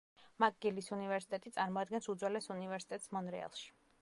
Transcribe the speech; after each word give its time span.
მაკგილის 0.43 0.87
უნივერსიტეტი 0.97 1.53
წარმოადგენს 1.59 2.09
უძველეს 2.15 2.51
უნივერსიტეტს 2.57 3.15
მონრეალში. 3.19 3.75